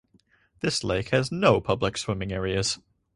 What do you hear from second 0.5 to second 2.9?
This lake has no public swimming areas.